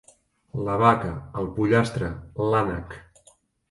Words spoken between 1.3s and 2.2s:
el pollastre,